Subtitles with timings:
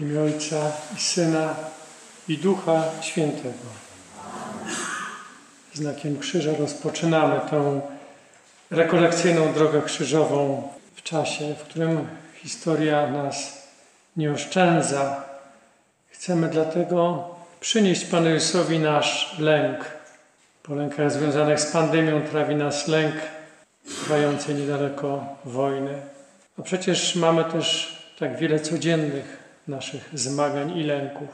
[0.00, 1.54] Imię Ojca i Syna
[2.28, 3.66] i Ducha Świętego.
[5.74, 7.80] Znakiem krzyża rozpoczynamy tę
[8.70, 13.68] rekolekcyjną drogę krzyżową w czasie, w którym historia nas
[14.16, 15.24] nie oszczędza.
[16.10, 17.28] Chcemy dlatego
[17.60, 19.84] przynieść Panu Jezusowi nasz lęk.
[20.62, 23.14] Po lękach związanych z pandemią trawi nas lęk
[23.84, 26.02] trwającej niedaleko wojny.
[26.58, 29.39] A przecież mamy też tak wiele codziennych
[29.70, 31.28] naszych zmagań i lęków.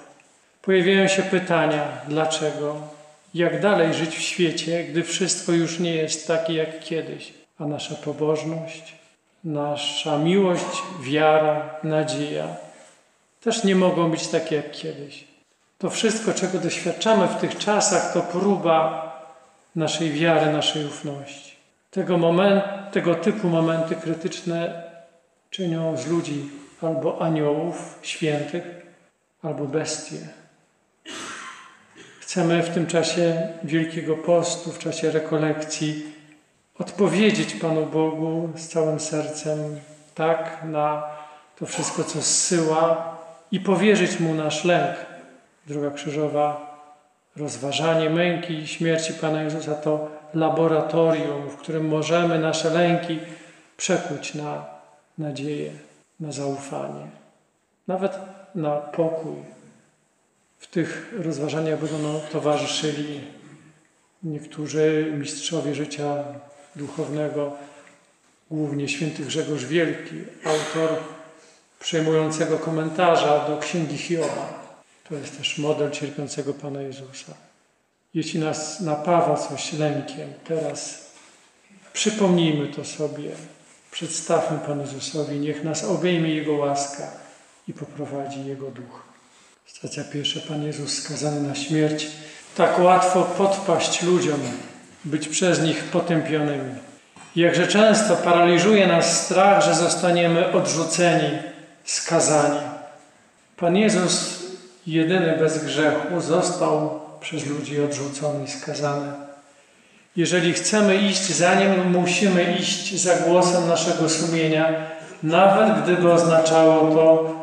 [0.63, 2.77] Pojawiają się pytania, dlaczego,
[3.35, 7.95] jak dalej żyć w świecie, gdy wszystko już nie jest takie jak kiedyś, a nasza
[7.95, 8.95] pobożność,
[9.45, 12.67] nasza miłość, wiara, nadzieja
[13.47, 15.25] też nie mogą być takie jak kiedyś.
[15.79, 19.13] To wszystko, czego doświadczamy w tych czasach, to próba
[19.77, 21.57] naszej wiary, naszej ufności.
[21.91, 24.83] Tego, moment, tego typu momenty krytyczne
[25.51, 26.49] czynią z ludzi
[26.83, 28.63] albo aniołów świętych,
[29.43, 30.17] albo bestie.
[32.21, 36.13] Chcemy w tym czasie Wielkiego Postu, w czasie rekolekcji
[36.79, 39.59] odpowiedzieć Panu Bogu z całym sercem
[40.15, 41.03] tak na
[41.59, 43.17] to wszystko, co zsyła
[43.53, 44.97] i powierzyć Mu nasz lęk.
[45.67, 46.77] Droga krzyżowa,
[47.37, 53.19] rozważanie męki i śmierci Pana Jezusa to laboratorium, w którym możemy nasze lęki
[53.77, 54.65] przekuć na
[55.19, 55.73] nadzieję,
[56.21, 57.07] na zaufanie,
[57.89, 58.13] nawet
[58.55, 59.37] na pokój.
[60.59, 63.21] W tych rozważaniach będą towarzyszyli
[64.23, 66.25] niektórzy mistrzowie życia
[66.77, 67.53] duchownego,
[68.51, 70.15] głównie święty Grzegorz Wielki,
[70.45, 70.99] autor
[71.81, 74.67] przejmującego komentarza do Księgi Hioba.
[75.09, 77.35] To jest też model cierpiącego Pana Jezusa.
[78.15, 81.11] Jeśli nas napawa coś lękiem, teraz
[81.93, 83.31] przypomnijmy to sobie,
[83.97, 87.03] przedstawmy Panu Jezusowi, niech nas obejmie Jego łaska
[87.69, 89.03] i poprowadzi Jego duch.
[89.67, 92.07] Stacja pierwsza, Pan Jezus skazany na śmierć.
[92.57, 94.41] Tak łatwo podpaść ludziom,
[95.05, 96.75] być przez nich potępionymi.
[97.37, 101.39] Jakże często paraliżuje nas strach, że zostaniemy odrzuceni,
[101.85, 102.61] skazani.
[103.57, 104.43] Pan Jezus,
[104.87, 109.26] jedyny bez grzechu, został przez ludzi odrzucony i skazany.
[110.17, 114.91] Jeżeli chcemy iść za Nim, musimy iść za głosem naszego sumienia,
[115.23, 117.35] nawet gdyby oznaczało to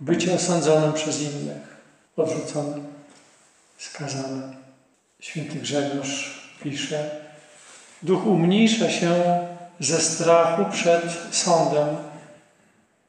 [0.00, 1.76] bycie osądzonym przez innych,
[2.16, 2.86] odrzuconym,
[3.78, 4.56] skazanym.
[5.20, 7.10] Święty Grzegorz pisze,
[8.02, 9.12] Duch umniejsza się
[9.80, 11.96] ze strachu przed sądem,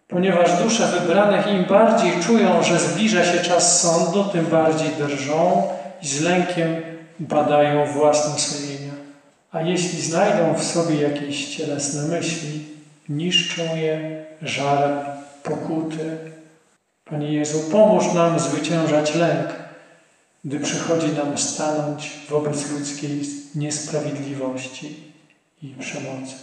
[0.08, 5.68] ponieważ dusze wybranych im bardziej czują, że zbliża się czas sądu, tym bardziej drżą
[6.02, 6.82] i z lękiem
[7.20, 8.81] badają własne sumienia.
[9.52, 12.66] A jeśli znajdą w sobie jakieś cielesne myśli,
[13.10, 15.00] niszczą je żarem
[15.44, 16.18] pokuty.
[17.06, 19.48] Panie Jezu, pomóż nam zwyciężać lęk,
[20.46, 23.22] gdy przychodzi nam stanąć wobec ludzkiej
[23.56, 24.96] niesprawiedliwości
[25.64, 26.34] i przemocy.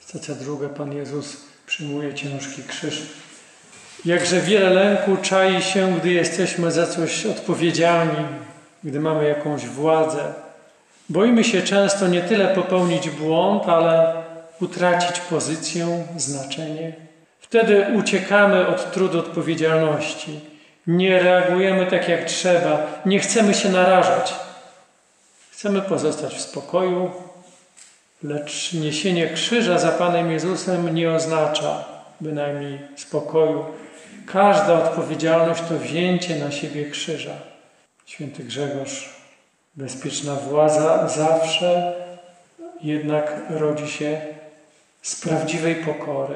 [0.00, 3.02] Stacja druga, Pan Jezus przyjmuje ciężki krzyż.
[4.04, 8.24] Jakże wiele lęku czai się, gdy jesteśmy za coś odpowiedzialni,
[8.84, 10.45] gdy mamy jakąś władzę.
[11.08, 14.22] Boimy się często nie tyle popełnić błąd, ale
[14.60, 16.92] utracić pozycję, znaczenie.
[17.40, 20.40] Wtedy uciekamy od trudu odpowiedzialności.
[20.86, 24.34] Nie reagujemy tak jak trzeba, nie chcemy się narażać.
[25.50, 27.10] Chcemy pozostać w spokoju,
[28.22, 31.84] lecz niesienie krzyża za Panem Jezusem nie oznacza
[32.20, 33.64] bynajmniej spokoju.
[34.26, 37.34] Każda odpowiedzialność to wzięcie na siebie krzyża.
[38.06, 39.15] Święty Grzegorz,
[39.76, 41.94] bezpieczna władza zawsze
[42.82, 44.20] jednak rodzi się
[45.02, 46.34] z prawdziwej pokory.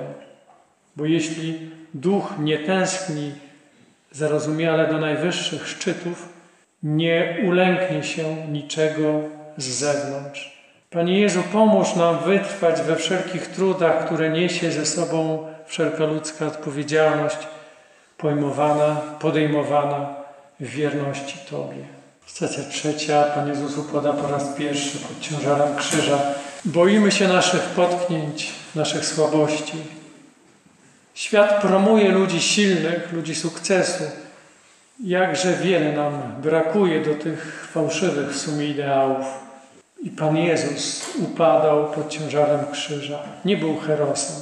[0.96, 3.32] Bo jeśli duch nie tęskni
[4.12, 6.28] zarozumiale do najwyższych szczytów,
[6.82, 9.20] nie ulęknie się niczego
[9.56, 10.60] z zewnątrz.
[10.90, 17.38] Panie Jezu, pomóż nam wytrwać we wszelkich trudach, które niesie ze sobą wszelka ludzka odpowiedzialność,
[18.18, 20.14] pojmowana, podejmowana
[20.60, 21.99] w wierności Tobie.
[22.34, 23.22] Stacja trzecia.
[23.22, 26.18] Pan Jezus upada po raz pierwszy pod ciężarem krzyża.
[26.64, 29.76] Boimy się naszych potknięć, naszych słabości.
[31.14, 34.04] Świat promuje ludzi silnych, ludzi sukcesu.
[35.04, 36.12] Jakże wiele nam
[36.42, 39.26] brakuje do tych fałszywych w sumie ideałów.
[40.02, 43.18] I Pan Jezus upadał pod ciężarem krzyża.
[43.44, 44.36] Nie był herosem.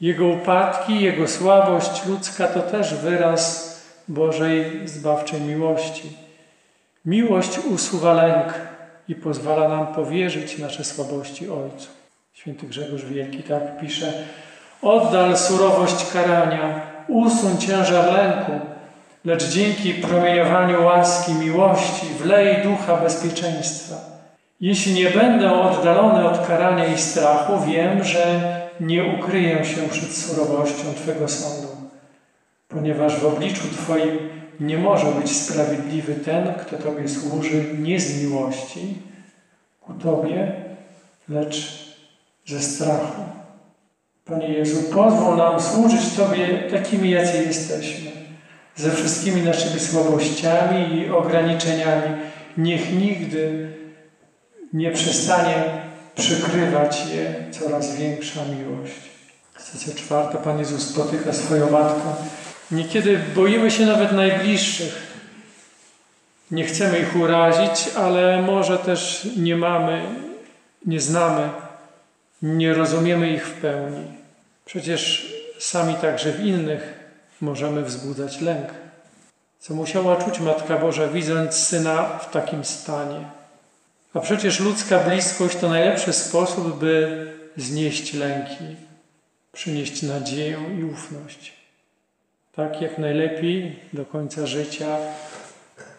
[0.00, 3.76] Jego upadki, jego słabość ludzka to też wyraz
[4.08, 6.27] Bożej zbawczej miłości.
[7.08, 8.54] Miłość usuwa lęk
[9.08, 11.88] i pozwala nam powierzyć nasze słabości Ojcu.
[12.32, 14.12] Święty Grzegorz Wielki tak pisze:
[14.82, 18.52] Oddal surowość karania, usuń ciężar lęku,
[19.24, 23.96] lecz dzięki promieniowaniu łaski, miłości wlej ducha bezpieczeństwa.
[24.60, 28.40] Jeśli nie będę oddalony od karania i strachu, wiem, że
[28.80, 31.68] nie ukryję się przed surowością Twego sądu,
[32.68, 38.98] ponieważ w obliczu Twoim nie może być sprawiedliwy ten, kto Tobie służy nie z miłości
[39.80, 40.52] ku Tobie,
[41.28, 41.88] lecz
[42.46, 43.22] ze strachu.
[44.24, 48.10] Panie Jezu, pozwól nam służyć Tobie takimi, jacy jesteśmy,
[48.76, 52.16] ze wszystkimi naszymi słabościami i ograniczeniami.
[52.56, 53.72] Niech nigdy
[54.72, 55.64] nie przestanie
[56.14, 59.00] przykrywać je coraz większa miłość.
[59.58, 60.38] Stacja czwarta.
[60.38, 62.14] Pan Jezus spotyka swoją matkę.
[62.70, 65.08] Niekiedy boimy się nawet najbliższych.
[66.50, 70.02] Nie chcemy ich urazić, ale może też nie mamy,
[70.86, 71.50] nie znamy,
[72.42, 74.04] nie rozumiemy ich w pełni.
[74.64, 76.94] Przecież sami także w innych
[77.40, 78.68] możemy wzbudzać lęk.
[79.60, 83.20] Co musiała czuć Matka Boża, widząc syna w takim stanie.
[84.14, 87.26] A przecież ludzka bliskość to najlepszy sposób, by
[87.56, 88.76] znieść lęki,
[89.52, 91.57] przynieść nadzieję i ufność.
[92.58, 94.86] Tak jak najlepiej do końca życia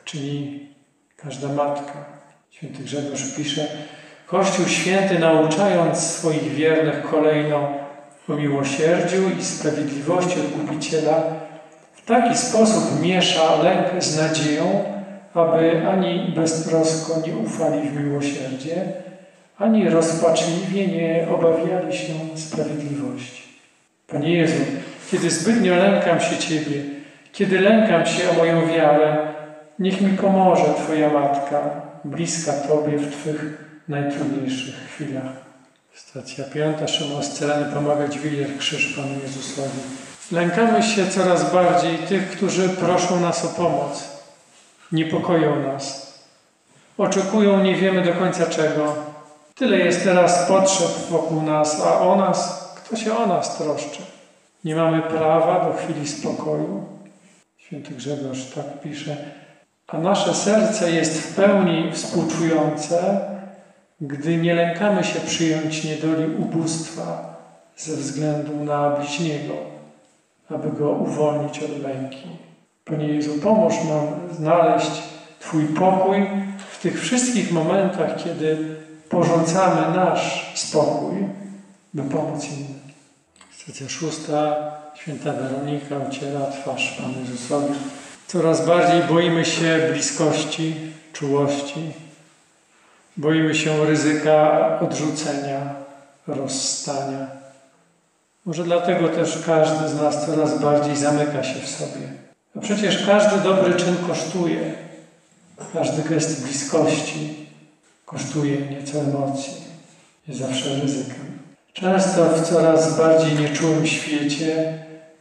[0.06, 0.68] czyni
[1.18, 2.06] każda matka.
[2.50, 3.68] Święty Grzegorz pisze,
[4.28, 7.74] Kościół Święty nauczając swoich wiernych kolejno
[8.30, 11.24] o miłosierdziu i sprawiedliwości Odkupiciela,
[11.94, 14.84] w taki sposób miesza lęk z nadzieją,
[15.34, 18.76] aby ani beztrosko nie ufali w miłosierdzie,
[19.58, 23.44] ani rozpaczliwie nie obawiali się sprawiedliwości.
[24.08, 24.64] Panie Jezu,
[25.12, 26.84] kiedy zbytnio lękam się Ciebie,
[27.32, 29.18] kiedy lękam się o moją wiarę,
[29.80, 31.62] niech mi pomoże Twoja Matka,
[32.04, 35.50] bliska Tobie w Twych najtrudniejszych chwilach.
[35.94, 36.88] Stacja piąta.
[36.88, 39.80] Szymon Scalany pomaga dźwigać krzyż Panu Jezusowi.
[40.32, 44.20] Lękamy się coraz bardziej tych, którzy proszą nas o pomoc
[44.92, 46.14] niepokoją nas.
[46.98, 48.96] Oczekują nie wiemy do końca czego.
[49.56, 54.02] Tyle jest teraz potrzeb wokół nas, a o nas, kto się o nas troszczy?
[54.64, 56.86] Nie mamy prawa do chwili spokoju.
[57.58, 59.18] Święty Grzegorz tak pisze.
[59.88, 63.22] A nasze serce jest w pełni współczujące,
[64.02, 67.36] gdy nie lękamy się przyjąć niedoli ubóstwa
[67.78, 69.54] ze względu na bliźniego,
[70.50, 72.28] aby go uwolnić od męki.
[72.86, 74.92] Panie Jezu, pomóż nam znaleźć
[75.40, 76.28] Twój pokój
[76.72, 78.76] w tych wszystkich momentach, kiedy
[79.10, 81.16] porzucamy nasz spokój,
[81.94, 82.89] by pomóc innym.
[83.64, 84.72] Stacja szósta.
[84.96, 87.74] Święta Weronika uciera twarz Panu Jezusowi.
[88.28, 90.76] Coraz bardziej boimy się bliskości,
[91.14, 91.94] czułości.
[93.18, 95.76] Boimy się ryzyka odrzucenia,
[96.28, 97.28] rozstania.
[98.46, 102.14] Może dlatego też każdy z nas coraz bardziej zamyka się w sobie.
[102.56, 104.74] No przecież każdy dobry czyn kosztuje.
[105.74, 107.48] Każdy gest bliskości
[108.06, 109.54] kosztuje nieco emocji.
[110.28, 111.29] Jest zawsze ryzykiem.
[111.80, 114.74] Często w coraz bardziej nieczułym świecie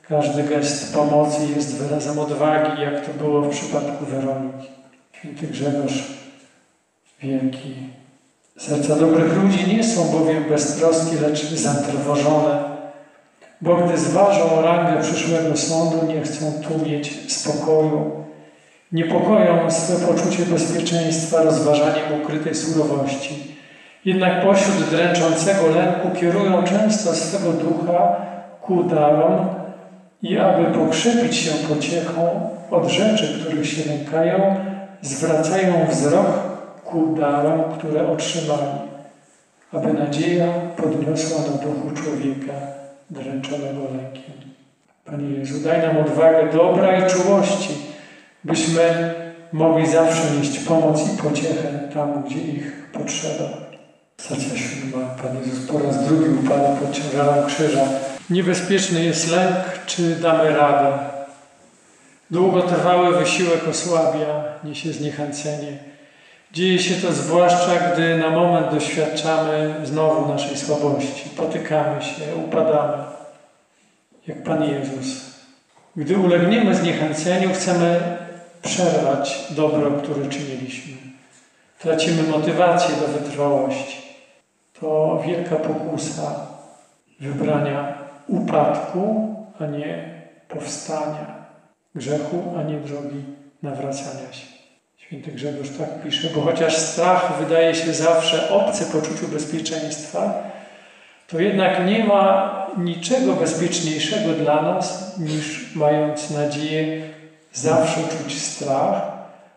[0.09, 4.69] każdy gest pomocy jest wyrazem odwagi, jak to było w przypadku Weroniki.
[5.13, 6.03] Święty Grzegorz
[7.23, 7.75] Wielki.
[8.59, 12.79] Serca dobrych ludzi nie są bowiem beztroskie, lecz zatrwożone
[13.61, 18.25] bo gdy zważą rangę przyszłego sądu, nie chcą tu mieć spokoju.
[18.93, 23.58] Niepokoją swe poczucie bezpieczeństwa rozważaniem ukrytej surowości.
[24.09, 28.17] Jednak pośród dręczącego lęku kierują często swego ducha
[28.61, 29.49] ku darom
[30.23, 34.57] i aby pokrzepić się pociechą od rzeczy, których się lękają,
[35.01, 36.27] zwracają wzrok
[36.85, 38.79] ku darom, które otrzymali,
[39.73, 40.47] aby nadzieja
[40.77, 42.53] podniosła do duchu człowieka
[43.11, 44.35] dręczonego lękiem.
[45.05, 47.75] Panie Jezu, daj nam odwagę dobra i czułości,
[48.45, 49.15] byśmy
[49.53, 53.68] mogli zawsze nieść pomoc i pociechę tam, gdzie ich potrzeba.
[54.19, 55.07] Siódma.
[55.23, 57.85] Pan Jezus po raz drugi upada pod ciężarem krzyża.
[58.31, 59.57] Niebezpieczny jest lęk,
[59.87, 60.99] czy damy radę.
[62.31, 65.79] Długotrwały wysiłek osłabia, niesie zniechęcenie.
[66.53, 73.05] Dzieje się to zwłaszcza, gdy na moment doświadczamy znowu naszej słabości, potykamy się, upadamy,
[74.27, 75.31] jak Pan Jezus.
[75.97, 78.01] Gdy ulegniemy zniechęceniu, chcemy
[78.63, 80.93] przerwać dobro, które czyniliśmy.
[81.79, 84.08] Tracimy motywację do wytrwałości.
[84.81, 86.47] To wielka pokusa
[87.21, 91.47] wybrania upadku, a nie powstania,
[91.95, 93.25] grzechu, a nie drogi
[93.63, 94.47] nawracania się.
[94.97, 100.43] Święty Grzegorz tak pisze, bo chociaż strach wydaje się zawsze obcy poczuciu bezpieczeństwa,
[101.29, 107.03] to jednak nie ma niczego bezpieczniejszego dla nas, niż mając nadzieję
[107.53, 109.03] zawsze czuć strach,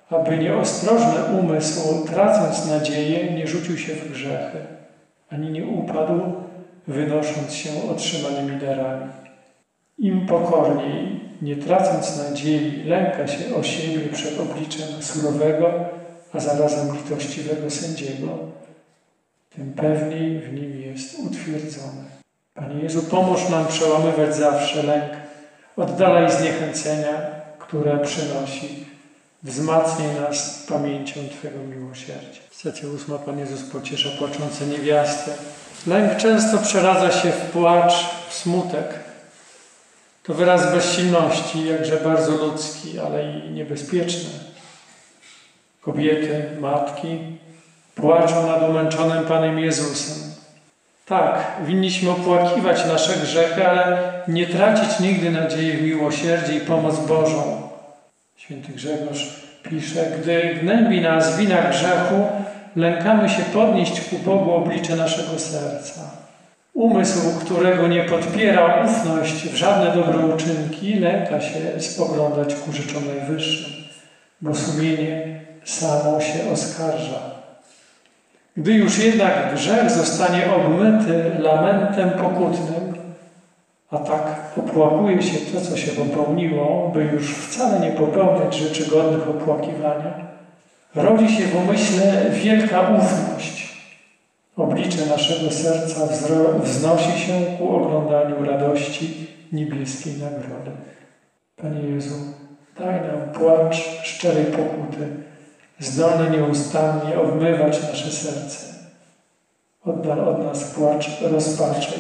[0.10, 4.81] aby nieostrożny umysł, tracąc nadzieję, nie rzucił się w grzechy,
[5.32, 6.22] ani nie upadł,
[6.88, 9.12] wynosząc się otrzymanymi darami.
[9.98, 15.74] Im pokorniej, nie tracąc nadziei, lęka się o siebie przed obliczem surowego,
[16.34, 18.28] a zarazem litościwego sędziego,
[19.56, 22.04] tym pewniej w nim jest utwierdzony.
[22.54, 25.12] Panie Jezu, pomóż nam przełamywać zawsze lęk,
[25.78, 27.14] oddalaj zniechęcenia,
[27.60, 28.91] które przynosi.
[29.44, 32.42] Wzmacnij nas pamięcią Twego miłosierdzia.
[32.52, 33.18] Stacja ósma.
[33.18, 35.32] Pan Jezus pociesza płaczące niewiasty.
[35.88, 37.94] Lęk często przeradza się w płacz,
[38.30, 38.86] w smutek.
[40.24, 44.30] To wyraz bezsilności, jakże bardzo ludzki, ale i niebezpieczny.
[45.82, 47.20] Kobiety, matki
[47.96, 50.32] płaczą nad umęczonym Panem Jezusem.
[51.06, 57.61] Tak, winniśmy opłakiwać nasze grzechy, ale nie tracić nigdy nadziei w miłosierdzie i pomoc Bożą.
[58.46, 59.30] Święty Grzegorz
[59.64, 62.28] pisze, gdy gnębi nas wina grzechu,
[62.76, 66.02] lękamy się podnieść ku Bogu oblicze naszego serca.
[66.74, 73.74] Umysł, którego nie podpiera ufność w żadne dobre uczynki, lęka się spoglądać ku rzeczom najwyższym,
[74.42, 77.20] bo sumienie samo się oskarża.
[78.58, 83.01] Gdy już jednak grzech zostanie obmyty lamentem pokutnym,
[83.92, 89.30] a tak opłakuje się to, co się popełniło, by już wcale nie popełniać rzeczy godnych
[89.30, 90.28] opłakiwania,
[90.96, 93.72] rodzi się w umyśle wielka ufność.
[94.58, 96.08] Oblicze naszego serca
[96.64, 100.72] wznosi się ku oglądaniu radości niebieskiej nagrody.
[101.58, 102.16] Panie Jezu,
[102.80, 105.08] daj nam płacz szczerej pokuty,
[105.80, 108.66] zdolny nieustannie obmywać nasze serce.
[109.86, 111.92] Oddal od nas płacz, rozpacze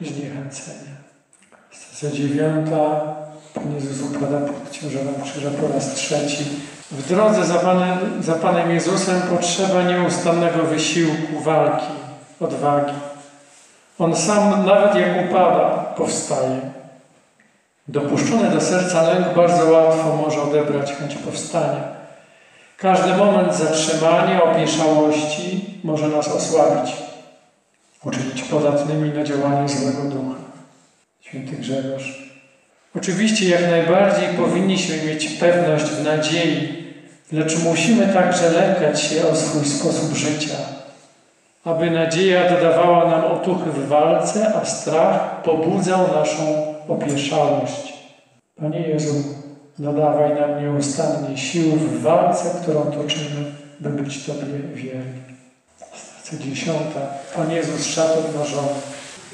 [0.00, 1.01] i zniechęcenia.
[2.10, 3.12] Dziewiąta.
[3.54, 6.44] Pan Jezus upada pod ciężarem krzyża po raz trzeci.
[6.90, 11.92] W drodze za Panem, za Panem Jezusem potrzeba nieustannego wysiłku, walki,
[12.40, 12.92] odwagi.
[13.98, 16.60] On sam, nawet jak upada, powstaje.
[17.88, 21.82] Dopuszczony do serca lęk bardzo łatwo może odebrać chęć powstania.
[22.76, 26.96] Każdy moment zatrzymania, opieszałości może nas osłabić,
[28.04, 30.41] uczynić podatnymi na działanie złego ducha.
[31.32, 32.32] Święty Grzegorz.
[32.96, 36.84] Oczywiście jak najbardziej powinniśmy mieć pewność w nadziei,
[37.32, 40.54] lecz musimy także lękać się o swój sposób życia,
[41.64, 47.92] aby nadzieja dodawała nam otuchy w walce, a strach pobudzał naszą opieszałość.
[48.56, 49.24] Panie Jezu,
[49.78, 55.22] Dodawaj nam nieustannie sił w walce, którą toczymy, by być Tobie wierni.
[55.94, 57.00] Stacja dziesiąta.
[57.36, 58.68] Pan Jezus szat odnoszony.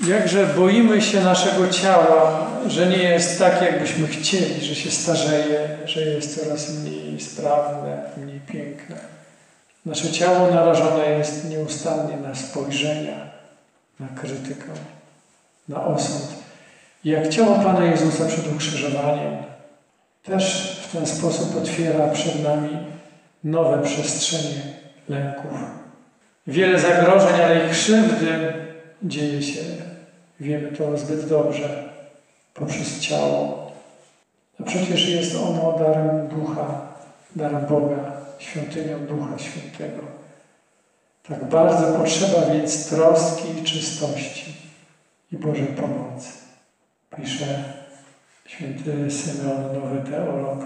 [0.07, 6.01] Jakże boimy się naszego ciała, że nie jest tak, jakbyśmy chcieli, że się starzeje, że
[6.01, 8.97] jest coraz mniej sprawne, mniej piękne.
[9.87, 13.31] Nasze ciało narażone jest nieustannie na spojrzenia,
[14.01, 14.71] na krytykę,
[15.69, 16.29] na osąd.
[17.05, 19.37] Jak ciało Pana Jezusa przed ukrzyżowaniem,
[20.23, 22.79] też w ten sposób otwiera przed nami
[23.45, 24.63] nowe przestrzenie
[25.09, 25.53] lęków.
[26.47, 28.53] Wiele zagrożeń, ale i krzywdy
[29.03, 29.61] dzieje się,
[30.41, 31.93] wiemy to zbyt dobrze,
[32.55, 33.73] poprzez ciało.
[34.61, 36.81] A przecież jest ono darem ducha,
[37.37, 40.03] darem Boga, świątynią Ducha Świętego.
[41.29, 44.55] Tak bardzo potrzeba więc troski i czystości
[45.33, 46.29] i Bożej pomocy.
[47.17, 47.65] Pisze
[48.47, 50.59] święty Symeon, nowy teolog.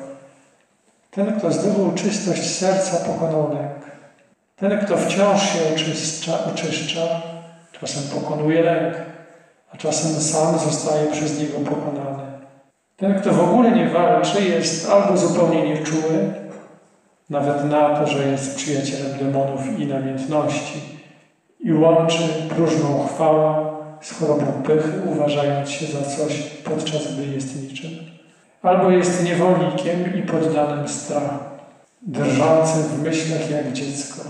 [1.10, 3.56] Ten, kto zdobył czystość serca, pokonał.
[4.56, 7.22] Ten, kto wciąż się oczyszcza, oczyszcza
[7.86, 8.94] czasem pokonuje lęk,
[9.74, 12.22] a czasem sam zostaje przez niego pokonany.
[12.96, 16.34] Ten, kto w ogóle nie walczy, jest albo zupełnie nieczuły,
[17.30, 20.80] nawet na to, że jest przyjacielem demonów i namiętności
[21.60, 27.90] i łączy próżną chwałę z chorobą pychy, uważając się za coś, podczas gdy jest niczym.
[28.62, 31.44] Albo jest niewolnikiem i poddanym strachu,
[32.02, 34.22] drżącym w myślach jak dziecko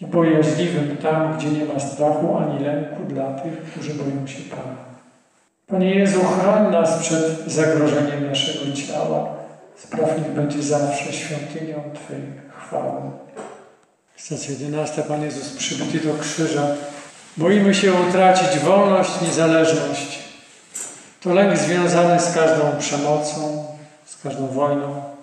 [0.00, 4.76] i bojaźliwym tam, gdzie nie ma strachu ani lęku dla tych, którzy boją się Pana.
[5.66, 9.36] Panie Jezu, chroń nas przed zagrożeniem naszego ciała.
[9.76, 12.22] Spraw niech będzie zawsze świątynią Twojej
[12.58, 13.10] chwały.
[14.16, 15.02] Stacja 11.
[15.02, 16.66] Pan Jezus przybyty do krzyża
[17.36, 20.18] Boimy się utracić wolność, niezależność.
[21.20, 23.66] To lęk związany z każdą przemocą,
[24.06, 25.15] z każdą wojną.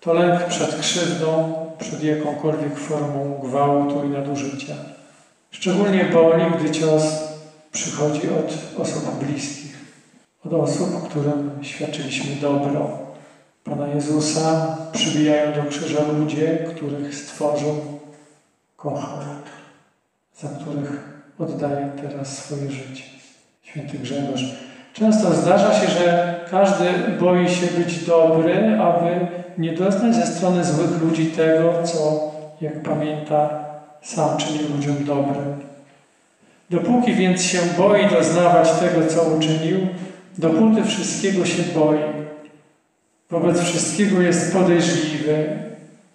[0.00, 4.74] To lęk przed krzywdą, przed jakąkolwiek formą gwałtu i nadużycia.
[5.50, 7.02] Szczególnie boli, gdy cios
[7.72, 9.76] przychodzi od osób bliskich,
[10.44, 12.98] od osób, którym świadczyliśmy dobro,
[13.64, 18.00] Pana Jezusa przybijają do krzyża ludzie, których stworzył,
[18.76, 19.18] kochał,
[20.38, 20.90] za których
[21.38, 23.04] oddaje teraz swoje życie.
[23.62, 24.69] Święty Grzegorz.
[24.92, 26.84] Często zdarza się, że każdy
[27.20, 29.26] boi się być dobry, aby
[29.58, 32.30] nie doznać ze strony złych ludzi tego, co,
[32.60, 33.64] jak pamięta,
[34.02, 35.60] sam czyni ludziom dobrym.
[36.70, 39.78] Dopóki więc się boi doznawać tego, co uczynił,
[40.38, 42.00] dopóty wszystkiego się boi.
[43.30, 45.48] Wobec wszystkiego jest podejrzliwy,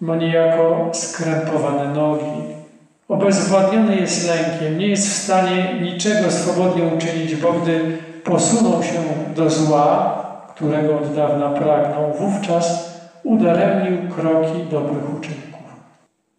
[0.00, 2.56] ma niejako skrępowane nogi.
[3.08, 9.00] Obezwładniony jest lękiem, nie jest w stanie niczego swobodnie uczynić, bo gdy posunął się
[9.36, 10.22] do zła,
[10.54, 15.46] którego od dawna pragnął, wówczas udaremnił kroki dobrych uczynków.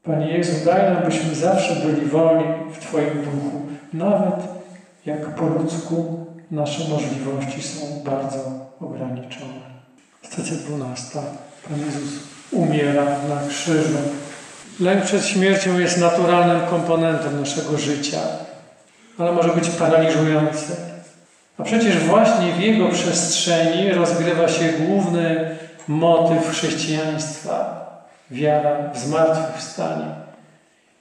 [0.03, 3.61] Panie Jezu, daj nam, byśmy zawsze byli wolni w Twoim duchu,
[3.93, 4.35] nawet
[5.05, 8.37] jak po ludzku nasze możliwości są bardzo
[8.81, 9.67] ograniczone.
[10.21, 11.19] Stacja 12.
[11.69, 12.19] Pan Jezus
[12.51, 13.97] umiera na krzyżu.
[14.79, 18.19] Lęk przed śmiercią jest naturalnym komponentem naszego życia,
[19.17, 20.96] ale może być paraliżujący.
[21.57, 25.55] A przecież właśnie w jego przestrzeni rozgrywa się główny
[25.87, 27.87] motyw chrześcijaństwa
[28.31, 30.05] wiara w zmartwychwstanie.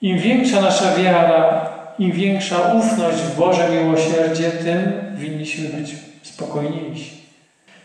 [0.03, 7.27] Im większa nasza wiara, im większa ufność w Boże miłosierdzie, tym winniśmy być spokojniejsi.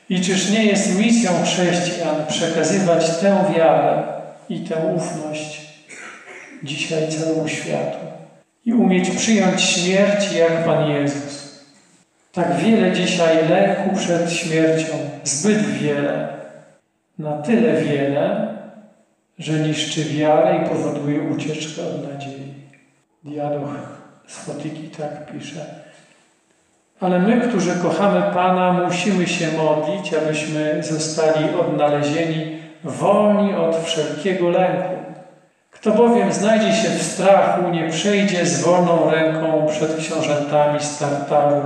[0.09, 4.03] I czyż nie jest misją chrześcijan przekazywać tę wiarę
[4.49, 5.61] i tę ufność
[6.63, 7.97] dzisiaj całemu światu
[8.65, 11.40] i umieć przyjąć śmierć jak Pan Jezus?
[12.31, 16.27] Tak wiele dzisiaj lęku przed śmiercią, zbyt wiele,
[17.19, 18.47] na tyle wiele,
[19.39, 22.53] że niszczy wiarę i powoduje ucieczkę od nadziei.
[23.23, 23.69] Dialog
[24.27, 25.65] z Fotyki tak pisze.
[27.01, 34.95] Ale my, którzy kochamy Pana, musimy się modlić, abyśmy zostali odnalezieni wolni od wszelkiego lęku.
[35.71, 41.61] Kto bowiem znajdzie się w strachu, nie przejdzie z wolną ręką przed książętami Startaru,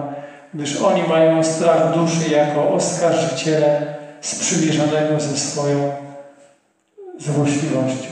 [0.56, 5.92] gdyż oni mają strach duszy jako oskarżyciele sprzymierzonego ze swoją
[7.20, 8.10] złośliwością.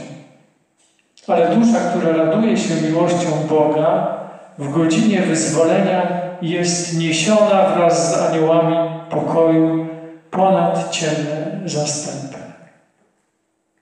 [1.28, 4.20] Ale dusza, która raduje się miłością Boga,
[4.58, 8.76] w godzinie wyzwolenia jest niesiona wraz z aniołami
[9.10, 9.88] pokoju
[10.32, 12.38] ponad ciemne zastępy.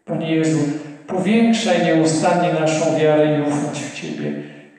[0.06, 0.60] Panie Jezu,
[1.08, 4.34] powiększaj nieustannie naszą wiarę i ufność w Ciebie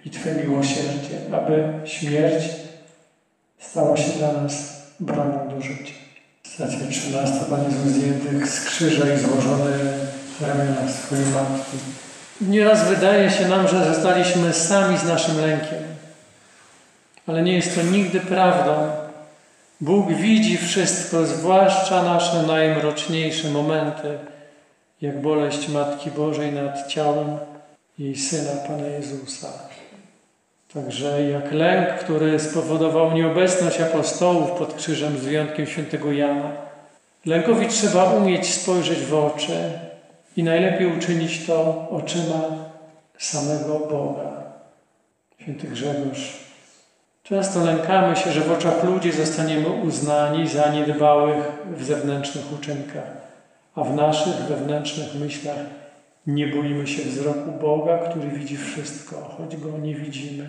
[0.05, 2.62] i Twe miłosierdzie, aby śmierć
[3.70, 5.94] stała się dla nas bramą do życia.
[6.55, 7.35] Stacja 13.
[7.51, 9.72] Pan Jezus z krzyża i złożony
[10.40, 11.77] w ramionach swojej matki.
[12.40, 15.83] Nieraz wydaje się nam, że zostaliśmy sami z naszym lękiem.
[17.27, 18.90] Ale nie jest to nigdy prawdą.
[19.81, 24.18] Bóg widzi wszystko, zwłaszcza nasze najmroczniejsze momenty,
[25.01, 27.38] jak boleść Matki Bożej nad ciałem
[27.98, 29.48] jej Syna, Pana Jezusa.
[30.74, 36.50] Także jak lęk, który spowodował nieobecność apostołów pod krzyżem z wyjątkiem świętego Jana.
[37.26, 39.70] Lękowi trzeba umieć spojrzeć w oczy
[40.37, 42.40] i najlepiej uczynić to oczyma
[43.18, 44.42] samego Boga.
[45.40, 46.37] Święty Grzegorz.
[47.22, 53.11] Często lękamy się, że w oczach ludzi zostaniemy uznani za niedbałych w zewnętrznych uczynkach,
[53.74, 55.82] a w naszych wewnętrznych myślach
[56.26, 60.48] nie boimy się wzroku Boga, który widzi wszystko, choć go nie widzimy.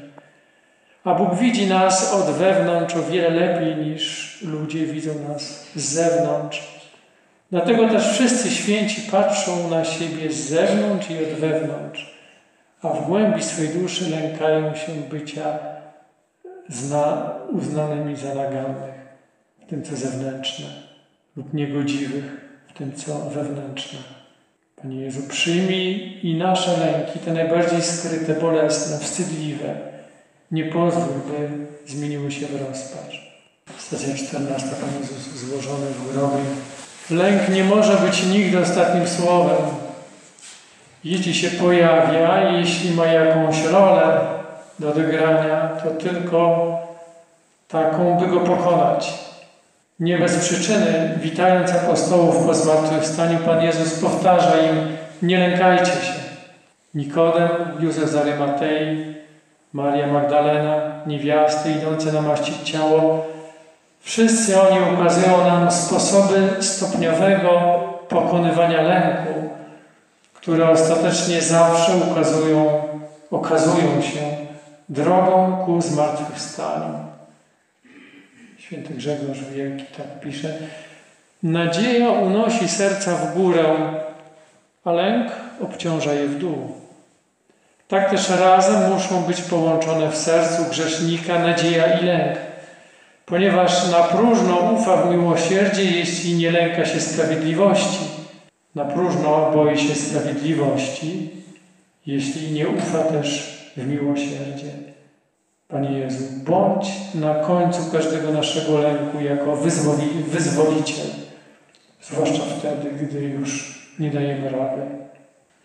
[1.03, 6.83] A Bóg widzi nas od wewnątrz o wiele lepiej niż ludzie widzą nas z zewnątrz.
[7.51, 12.13] Dlatego też wszyscy święci patrzą na siebie z zewnątrz i od wewnątrz,
[12.81, 15.59] a w głębi swej duszy lękają się bycia
[16.69, 18.93] zna, uznanymi za nagannych
[19.61, 20.65] w tym, co zewnętrzne,
[21.35, 23.99] lub niegodziwych w tym, co wewnętrzne.
[24.83, 29.75] Panie Jezu, przyjmij i nasze lęki, te najbardziej skryte, bolesne, wstydliwe.
[30.51, 31.49] Nie pozwól, by
[31.91, 33.33] zmieniły się w rozpacz.
[33.77, 34.67] Stacja 14.
[34.67, 36.43] Pan Jezus złożony w grobie.
[37.09, 39.65] Lęk nie może być nigdy ostatnim słowem.
[41.03, 44.21] Jeśli się pojawia, jeśli ma jakąś rolę
[44.79, 46.69] do odegrania, to tylko
[47.67, 49.13] taką, by go pokonać.
[49.99, 56.23] Nie bez przyczyny, witając apostołów po zmartwychwstaniu, Pan Jezus powtarza im, nie lękajcie się.
[56.93, 59.15] Nikodem, Józef z Arymatei,
[59.73, 60.75] Maria Magdalena,
[61.07, 63.25] niewiasty idące namaścić ciało,
[63.99, 67.49] wszyscy oni ukazują nam sposoby stopniowego
[68.09, 69.49] pokonywania lęku,
[70.33, 72.81] które ostatecznie zawsze ukazują,
[73.31, 74.19] okazują się
[74.89, 77.12] drogą ku zmartwychwstaniu.
[78.67, 80.57] Święty Grzegorz Wielki tak pisze.
[81.43, 83.75] Nadzieja unosi serca w górę,
[84.85, 86.71] a lęk obciąża je w dół.
[87.87, 92.37] Tak też razem muszą być połączone w sercu grzesznika nadzieja i lęk,
[93.25, 97.99] ponieważ na próżno ufa w miłosierdzie, jeśli nie lęka się sprawiedliwości.
[98.75, 101.29] Na próżno boi się sprawiedliwości,
[102.05, 104.93] jeśli nie ufa też w miłosierdzie.
[105.67, 111.07] Panie Jezu, bądź na końcu każdego naszego lęku jako wyzwoli, wyzwoliciel,
[112.01, 114.81] zwłaszcza wtedy, gdy już nie dajemy rady.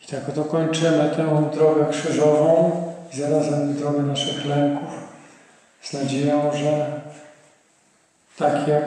[0.05, 2.71] I tak oto kończymy tę drogę krzyżową
[3.13, 4.91] i zarazem drogę naszych lęków
[5.83, 7.01] z nadzieją, że
[8.39, 8.85] tak jak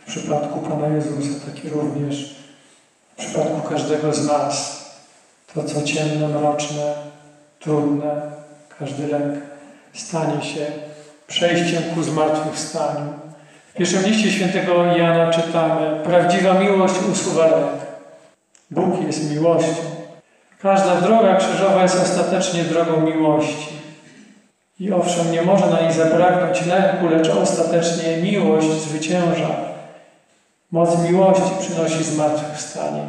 [0.00, 2.36] w przypadku Pana Jezusa, tak i również
[3.16, 4.84] w przypadku każdego z nas,
[5.54, 6.94] to co ciemne, mroczne,
[7.60, 8.30] trudne,
[8.78, 9.47] każdy lęk
[10.00, 10.66] stanie się
[11.26, 13.12] przejściem ku zmartwychwstaniu.
[13.68, 17.80] W pierwszym liście świętego Jana czytamy: Prawdziwa miłość usuwa lęk.
[18.70, 19.82] Bóg jest miłością.
[20.62, 23.68] Każda droga krzyżowa jest ostatecznie drogą miłości.
[24.80, 29.48] I owszem, nie może na niej zabraknąć lęku, lecz ostatecznie miłość zwycięża.
[30.70, 33.02] Moc miłości przynosi zmartwychwstanie.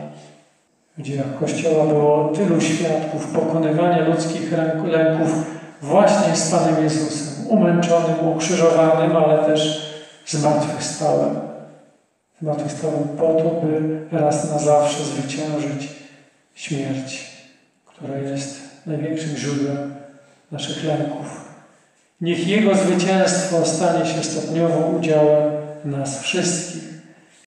[0.98, 4.52] W dziejach Kościoła było tylu świadków pokonywania ludzkich
[4.84, 9.90] lęków właśnie z Panem Jezusem, umęczonym, ukrzyżowanym, ale też
[10.26, 11.40] zmartwychwstałym.
[12.42, 15.90] Zmartwychwstałym po to, by raz na zawsze zwyciężyć
[16.56, 17.32] śmierć,
[17.86, 19.96] która jest największym źródłem
[20.52, 21.50] naszych lęków.
[22.22, 25.52] Niech Jego zwycięstwo stanie się stopniowo udziałem
[25.86, 26.99] nas wszystkich.